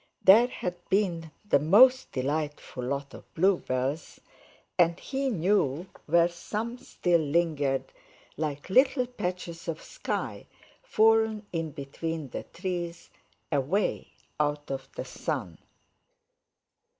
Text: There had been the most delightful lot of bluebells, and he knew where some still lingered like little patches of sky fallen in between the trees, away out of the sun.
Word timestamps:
There 0.23 0.47
had 0.47 0.77
been 0.89 1.29
the 1.47 1.59
most 1.59 2.11
delightful 2.11 2.83
lot 2.83 3.13
of 3.13 3.31
bluebells, 3.35 4.19
and 4.75 4.99
he 4.99 5.29
knew 5.29 5.85
where 6.07 6.27
some 6.27 6.79
still 6.79 7.21
lingered 7.21 7.85
like 8.35 8.71
little 8.71 9.05
patches 9.05 9.67
of 9.67 9.79
sky 9.79 10.47
fallen 10.81 11.45
in 11.53 11.69
between 11.69 12.29
the 12.29 12.41
trees, 12.45 13.11
away 13.51 14.07
out 14.39 14.71
of 14.71 14.89
the 14.95 15.05
sun. 15.05 15.59